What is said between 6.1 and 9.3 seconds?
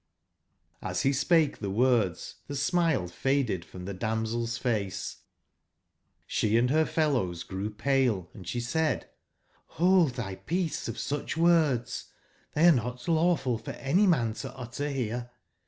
sbe and ber fellows grew '^''^^ pale, and sbe said:"